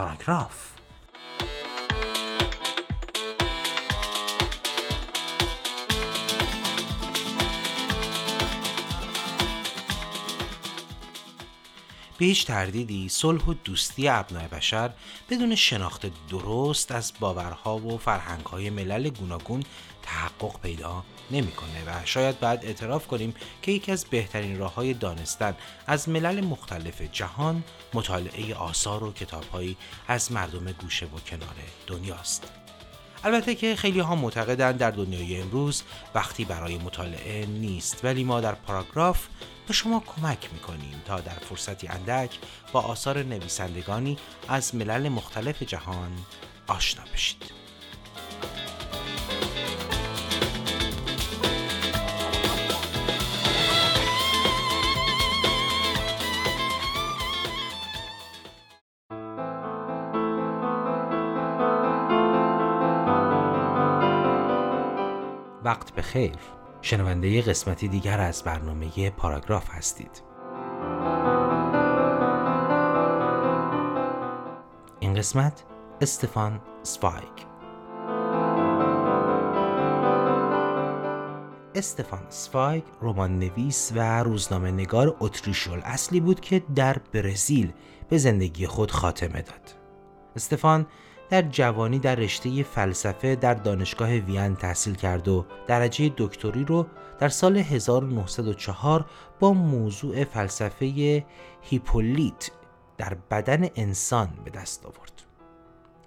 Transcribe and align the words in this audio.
paragraph. 0.00 0.79
به 12.20 12.26
هیچ 12.26 12.46
تردیدی 12.46 13.08
صلح 13.08 13.44
و 13.44 13.54
دوستی 13.64 14.08
ابنای 14.08 14.48
بشر 14.48 14.90
بدون 15.30 15.54
شناخت 15.54 16.06
درست 16.28 16.92
از 16.92 17.12
باورها 17.20 17.78
و 17.78 17.98
فرهنگهای 17.98 18.70
ملل 18.70 19.08
گوناگون 19.08 19.62
تحقق 20.02 20.60
پیدا 20.60 21.04
نمی‌کنه 21.30 21.84
و 21.86 22.04
شاید 22.04 22.40
بعد 22.40 22.64
اعتراف 22.64 23.06
کنیم 23.06 23.34
که 23.62 23.72
یکی 23.72 23.92
از 23.92 24.04
بهترین 24.04 24.58
راه 24.58 24.74
های 24.74 24.94
دانستن 24.94 25.56
از 25.86 26.08
ملل 26.08 26.44
مختلف 26.44 27.02
جهان 27.02 27.64
مطالعه 27.94 28.54
آثار 28.54 29.04
و 29.04 29.12
کتابهایی 29.12 29.76
از 30.08 30.32
مردم 30.32 30.72
گوشه 30.72 31.06
و 31.06 31.20
کنار 31.30 31.56
دنیاست. 31.86 32.59
البته 33.24 33.54
که 33.54 33.76
خیلی 33.76 34.00
ها 34.00 34.14
معتقدند 34.14 34.78
در 34.78 34.90
دنیای 34.90 35.40
امروز 35.40 35.82
وقتی 36.14 36.44
برای 36.44 36.78
مطالعه 36.78 37.46
نیست 37.46 38.04
ولی 38.04 38.24
ما 38.24 38.40
در 38.40 38.54
پاراگراف 38.54 39.26
به 39.66 39.72
شما 39.74 40.02
کمک 40.06 40.48
می‌کنیم 40.52 41.02
تا 41.04 41.20
در 41.20 41.32
فرصتی 41.32 41.88
اندک 41.88 42.30
با 42.72 42.80
آثار 42.80 43.22
نویسندگانی 43.22 44.18
از 44.48 44.74
ملل 44.74 45.08
مختلف 45.08 45.62
جهان 45.62 46.10
آشنا 46.66 47.04
بشید. 47.14 47.59
وقت 65.64 65.90
به 65.90 66.02
خیر. 66.02 66.36
شنونده 66.82 67.42
قسمتی 67.42 67.88
دیگر 67.88 68.20
از 68.20 68.42
برنامه 68.42 69.10
پاراگراف 69.10 69.70
هستید. 69.70 70.22
این 75.00 75.14
قسمت 75.14 75.64
استفان 76.00 76.60
سوایگ 76.82 77.50
استفان 81.74 82.22
سوایگ 82.28 82.82
رمان 83.02 83.38
نویس 83.38 83.92
و 83.94 84.22
روزنامه 84.22 84.70
نگار 84.70 85.16
اتریشول 85.20 85.80
اصلی 85.84 86.20
بود 86.20 86.40
که 86.40 86.62
در 86.74 86.96
برزیل 87.12 87.72
به 88.08 88.18
زندگی 88.18 88.66
خود 88.66 88.90
خاتمه 88.90 89.42
داد. 89.42 89.74
استفان 90.36 90.86
در 91.30 91.42
جوانی 91.42 91.98
در 91.98 92.14
رشته 92.14 92.62
فلسفه 92.62 93.36
در 93.36 93.54
دانشگاه 93.54 94.10
وین 94.10 94.56
تحصیل 94.56 94.94
کرد 94.94 95.28
و 95.28 95.46
درجه 95.66 96.12
دکتری 96.16 96.64
رو 96.64 96.86
در 97.18 97.28
سال 97.28 97.56
1904 97.56 99.04
با 99.40 99.52
موضوع 99.52 100.24
فلسفه 100.24 101.24
هیپولیت 101.62 102.50
در 102.98 103.16
بدن 103.30 103.68
انسان 103.76 104.28
به 104.44 104.50
دست 104.50 104.86
آورد. 104.86 105.22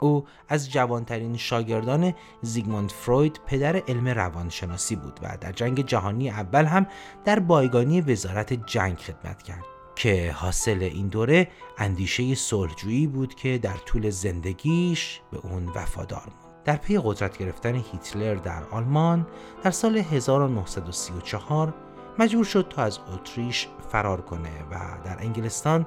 او 0.00 0.24
از 0.48 0.70
جوانترین 0.70 1.36
شاگردان 1.36 2.14
زیگموند 2.42 2.90
فروید 2.90 3.40
پدر 3.46 3.76
علم 3.76 4.08
روانشناسی 4.08 4.96
بود 4.96 5.20
و 5.22 5.36
در 5.40 5.52
جنگ 5.52 5.86
جهانی 5.86 6.30
اول 6.30 6.64
هم 6.64 6.86
در 7.24 7.38
بایگانی 7.38 8.00
وزارت 8.00 8.66
جنگ 8.66 8.98
خدمت 8.98 9.42
کرد. 9.42 9.77
که 9.98 10.32
حاصل 10.32 10.82
این 10.82 11.08
دوره 11.08 11.48
اندیشه 11.78 12.34
صلحجویی 12.34 13.06
بود 13.06 13.34
که 13.34 13.58
در 13.58 13.76
طول 13.76 14.10
زندگیش 14.10 15.20
به 15.30 15.38
اون 15.42 15.68
وفادار 15.68 16.26
موند. 16.26 16.64
در 16.64 16.76
پی 16.76 17.00
قدرت 17.04 17.38
گرفتن 17.38 17.74
هیتلر 17.74 18.34
در 18.34 18.62
آلمان 18.70 19.26
در 19.62 19.70
سال 19.70 19.96
1934 19.96 21.74
مجبور 22.18 22.44
شد 22.44 22.66
تا 22.70 22.82
از 22.82 22.98
اتریش 23.12 23.68
فرار 23.92 24.20
کنه 24.20 24.50
و 24.70 24.74
در 25.04 25.16
انگلستان 25.20 25.86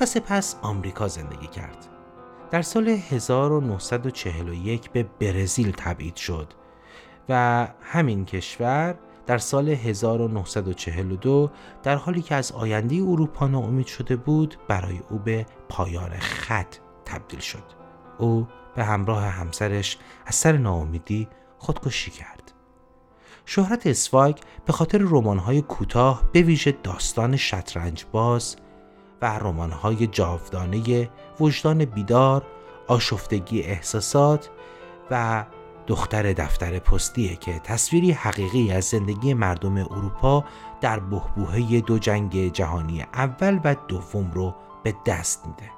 و 0.00 0.06
سپس 0.06 0.56
آمریکا 0.62 1.08
زندگی 1.08 1.46
کرد. 1.46 1.88
در 2.50 2.62
سال 2.62 2.88
1941 2.88 4.90
به 4.90 5.02
برزیل 5.02 5.72
تبعید 5.76 6.16
شد 6.16 6.54
و 7.28 7.68
همین 7.82 8.24
کشور 8.24 8.98
در 9.26 9.38
سال 9.38 9.68
1942 9.68 11.50
در 11.82 11.96
حالی 11.96 12.22
که 12.22 12.34
از 12.34 12.52
آینده 12.52 12.96
اروپا 12.96 13.46
ناامید 13.46 13.86
شده 13.86 14.16
بود 14.16 14.56
برای 14.68 15.00
او 15.10 15.18
به 15.18 15.46
پایان 15.68 16.18
خط 16.18 16.76
تبدیل 17.04 17.40
شد. 17.40 17.64
او 18.18 18.48
به 18.76 18.84
همراه 18.84 19.24
همسرش 19.24 19.98
از 20.26 20.34
سر 20.34 20.52
ناامیدی 20.52 21.28
خودکشی 21.58 22.10
کرد. 22.10 22.52
شهرت 23.46 23.86
اسفاگ 23.86 24.36
به 24.66 24.72
خاطر 24.72 24.98
رمان‌های 24.98 25.62
کوتاه 25.62 26.22
به 26.32 26.42
ویژه 26.42 26.72
داستان 26.82 27.36
شطرنج 27.36 28.04
باز 28.12 28.56
و 29.22 29.38
رمان‌های 29.38 30.06
جاودانه 30.06 31.10
وجدان 31.40 31.84
بیدار، 31.84 32.46
آشفتگی 32.86 33.62
احساسات 33.62 34.50
و 35.10 35.44
دختر 35.86 36.32
دفتر 36.32 36.78
پستیه 36.78 37.36
که 37.36 37.58
تصویری 37.58 38.12
حقیقی 38.12 38.72
از 38.72 38.84
زندگی 38.84 39.34
مردم 39.34 39.76
اروپا 39.76 40.44
در 40.80 41.00
بهبوهه 41.00 41.80
دو 41.80 41.98
جنگ 41.98 42.52
جهانی 42.52 43.02
اول 43.02 43.60
و 43.64 43.76
دوم 43.88 44.30
رو 44.30 44.54
به 44.82 44.94
دست 45.06 45.46
میده. 45.46 45.70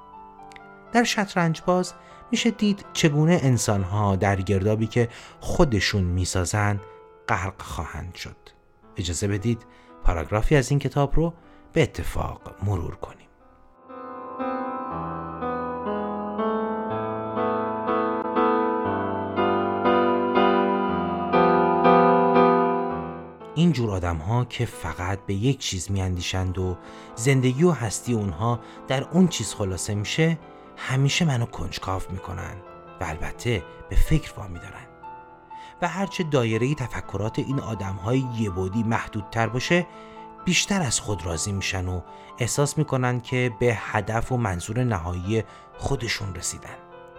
در 0.92 1.04
شطرنج 1.04 1.62
باز 1.66 1.94
میشه 2.30 2.50
دید 2.50 2.84
چگونه 2.92 3.40
انسانها 3.42 4.16
در 4.16 4.40
گردابی 4.40 4.86
که 4.86 5.08
خودشون 5.40 6.02
می‌سازن 6.02 6.80
غرق 7.28 7.62
خواهند 7.62 8.14
شد. 8.14 8.36
اجازه 8.96 9.28
بدید 9.28 9.66
پاراگرافی 10.04 10.56
از 10.56 10.70
این 10.70 10.78
کتاب 10.78 11.16
رو 11.16 11.34
به 11.72 11.82
اتفاق 11.82 12.54
مرور 12.62 12.96
کنیم. 12.96 13.23
این 23.54 23.72
جور 23.72 23.90
آدم 23.90 24.16
ها 24.16 24.44
که 24.44 24.66
فقط 24.66 25.18
به 25.26 25.34
یک 25.34 25.58
چیز 25.58 25.90
میاندیشند 25.90 26.58
و 26.58 26.76
زندگی 27.14 27.64
و 27.64 27.70
هستی 27.70 28.12
اونها 28.12 28.60
در 28.88 29.04
اون 29.04 29.28
چیز 29.28 29.54
خلاصه 29.54 29.94
میشه 29.94 30.38
همیشه 30.76 31.24
منو 31.24 31.46
کنجکاو 31.46 32.02
می‌کنن 32.10 32.54
و 33.00 33.04
البته 33.04 33.62
به 33.90 33.96
فکر 33.96 34.32
وامی 34.36 34.58
دارن 34.58 34.86
و 35.82 35.88
هرچه 35.88 36.24
دایره 36.24 36.74
تفکرات 36.74 37.38
این 37.38 37.60
آدم 37.60 37.94
های 37.94 38.24
یه 38.38 38.50
بودی 38.50 38.82
محدودتر 38.82 39.46
باشه 39.46 39.86
بیشتر 40.44 40.82
از 40.82 41.00
خود 41.00 41.26
راضی 41.26 41.52
میشن 41.52 41.88
و 41.88 42.00
احساس 42.38 42.78
می‌کنن 42.78 43.20
که 43.20 43.52
به 43.60 43.76
هدف 43.80 44.32
و 44.32 44.36
منظور 44.36 44.84
نهایی 44.84 45.44
خودشون 45.78 46.34
رسیدن. 46.34 46.76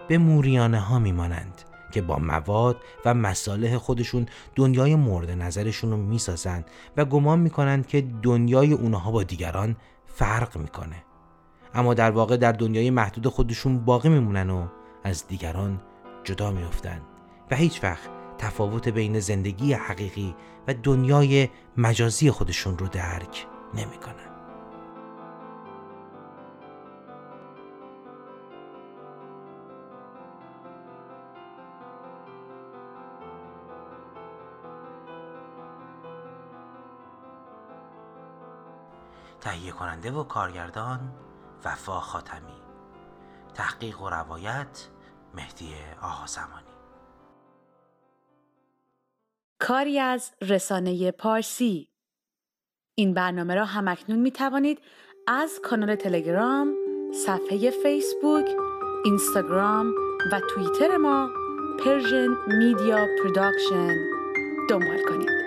به 0.08 0.18
موریانه 0.18 0.80
ها 0.80 0.98
میمانند. 0.98 1.62
که 1.92 2.02
با 2.02 2.18
مواد 2.18 2.76
و 3.04 3.14
مصالح 3.14 3.76
خودشون 3.76 4.26
دنیای 4.54 4.94
مورد 4.94 5.30
نظرشون 5.30 5.90
رو 5.90 5.96
می‌سازن 5.96 6.64
و 6.96 7.04
گمان 7.04 7.38
می‌کنن 7.38 7.82
که 7.82 8.04
دنیای 8.22 8.72
اونها 8.72 9.10
با 9.10 9.22
دیگران 9.22 9.76
فرق 10.06 10.56
می‌کنه. 10.56 11.04
اما 11.74 11.94
در 11.94 12.10
واقع 12.10 12.36
در 12.36 12.52
دنیای 12.52 12.90
محدود 12.90 13.28
خودشون 13.28 13.84
باقی 13.84 14.08
میمونن 14.08 14.50
و 14.50 14.66
از 15.04 15.26
دیگران 15.26 15.80
جدا 16.24 16.50
میافتن 16.50 17.00
و 17.50 17.56
هیچ 17.56 17.84
وقت 17.84 18.10
تفاوت 18.38 18.88
بین 18.88 19.20
زندگی 19.20 19.72
حقیقی 19.72 20.34
و 20.68 20.74
دنیای 20.82 21.48
مجازی 21.76 22.30
خودشون 22.30 22.78
رو 22.78 22.88
درک 22.88 23.46
نمی‌کنن. 23.74 24.35
تهیه 39.40 39.72
کننده 39.72 40.10
و 40.10 40.24
کارگردان 40.24 41.14
وفا 41.64 42.00
خاتمی. 42.00 42.62
تحقیق 43.54 44.00
و 44.00 44.10
روایت 44.10 44.88
مهدی 45.34 45.74
آقازمانی 46.02 46.66
کاری 49.58 49.98
از 49.98 50.30
رسانه 50.42 51.10
پارسی. 51.10 51.90
این 52.94 53.14
برنامه 53.14 53.54
را 53.54 53.64
هم‌اکنون 53.64 54.18
می 54.18 54.30
توانید 54.30 54.80
از 55.26 55.60
کانال 55.64 55.94
تلگرام، 55.94 56.74
صفحه 57.26 57.70
فیسبوک، 57.70 58.48
اینستاگرام 59.04 59.94
و 60.32 60.40
توییتر 60.54 60.96
ما 60.96 61.30
Persian 61.84 62.28
Media 62.58 63.06
Production 63.18 63.96
دنبال 64.68 65.02
کنید. 65.08 65.45